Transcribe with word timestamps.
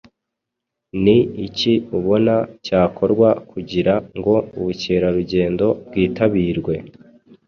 Ni 1.03 1.17
iki 1.45 1.73
ubona 1.97 2.35
cyakorwa 2.65 3.29
kugira 3.51 3.93
ngo 4.17 4.33
ubukerarugendo 4.57 5.65
bwitabirwe 5.87 6.73